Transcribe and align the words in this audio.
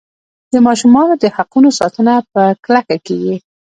د 0.53 0.55
ماشومانو 0.67 1.13
د 1.23 1.25
حقونو 1.35 1.69
ساتنه 1.79 2.13
په 2.33 2.41
کلکه 2.65 2.95
کیږي. 3.07 3.35